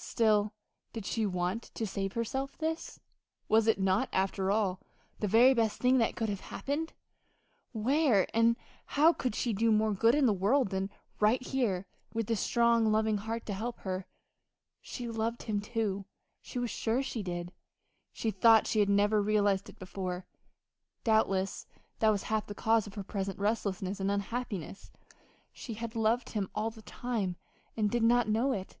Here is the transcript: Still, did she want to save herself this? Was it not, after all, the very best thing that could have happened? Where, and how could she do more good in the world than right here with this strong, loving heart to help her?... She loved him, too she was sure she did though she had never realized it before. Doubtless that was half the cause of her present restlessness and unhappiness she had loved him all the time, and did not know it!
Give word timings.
Still, 0.00 0.52
did 0.92 1.04
she 1.06 1.26
want 1.26 1.64
to 1.74 1.86
save 1.86 2.12
herself 2.14 2.56
this? 2.58 2.98
Was 3.48 3.66
it 3.68 3.80
not, 3.80 4.08
after 4.12 4.50
all, 4.50 4.80
the 5.20 5.28
very 5.28 5.54
best 5.54 5.80
thing 5.80 5.98
that 5.98 6.16
could 6.16 6.28
have 6.28 6.40
happened? 6.40 6.92
Where, 7.72 8.26
and 8.34 8.56
how 8.86 9.12
could 9.12 9.34
she 9.36 9.52
do 9.52 9.70
more 9.70 9.92
good 9.92 10.14
in 10.16 10.26
the 10.26 10.32
world 10.32 10.70
than 10.70 10.90
right 11.20 11.42
here 11.44 11.86
with 12.14 12.26
this 12.26 12.40
strong, 12.40 12.90
loving 12.92 13.18
heart 13.18 13.44
to 13.46 13.52
help 13.52 13.80
her?... 13.80 14.06
She 14.80 15.08
loved 15.08 15.44
him, 15.44 15.60
too 15.60 16.04
she 16.40 16.58
was 16.60 16.70
sure 16.70 17.00
she 17.02 17.22
did 17.22 17.52
though 18.40 18.60
she 18.64 18.80
had 18.80 18.88
never 18.88 19.20
realized 19.22 19.68
it 19.68 19.78
before. 19.80 20.26
Doubtless 21.04 21.66
that 22.00 22.10
was 22.10 22.24
half 22.24 22.46
the 22.46 22.54
cause 22.56 22.86
of 22.88 22.94
her 22.94 23.04
present 23.04 23.38
restlessness 23.38 24.00
and 24.00 24.10
unhappiness 24.10 24.90
she 25.52 25.74
had 25.74 25.94
loved 25.96 26.30
him 26.30 26.50
all 26.54 26.70
the 26.70 26.82
time, 26.82 27.36
and 27.76 27.88
did 27.90 28.02
not 28.04 28.28
know 28.28 28.52
it! 28.52 28.76